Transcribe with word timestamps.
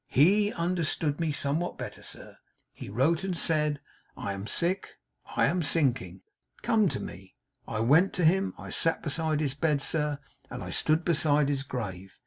HE 0.09 0.51
understood 0.53 1.19
me 1.19 1.31
somewhat 1.31 1.77
better, 1.77 2.01
sir. 2.01 2.39
He 2.73 2.89
wrote 2.89 3.23
and 3.23 3.37
said, 3.37 3.79
"I 4.17 4.33
am 4.33 4.47
sick. 4.47 4.95
I 5.35 5.45
am 5.45 5.61
sinking. 5.61 6.21
Come 6.63 6.89
to 6.89 6.99
me!" 6.99 7.35
I 7.67 7.81
went 7.81 8.11
to 8.13 8.25
him. 8.25 8.55
I 8.57 8.71
sat 8.71 9.03
beside 9.03 9.41
his 9.41 9.53
bed, 9.53 9.79
sir, 9.79 10.17
and 10.49 10.63
I 10.63 10.71
stood 10.71 11.05
beside 11.05 11.49
his 11.49 11.61
grave. 11.61 12.15